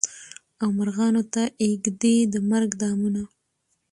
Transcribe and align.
او 0.61 0.67
مرغانو 0.77 1.23
ته 1.33 1.43
ایږدي 1.63 2.15
د 2.33 2.35
مرګ 2.49 2.69
دامونه 2.81 3.23